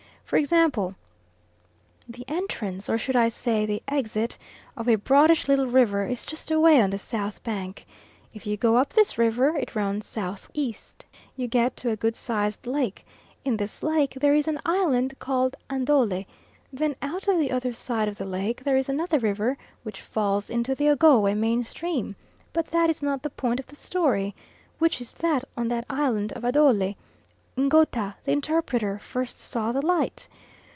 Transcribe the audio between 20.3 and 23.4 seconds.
into the Ogowe main stream but that is not the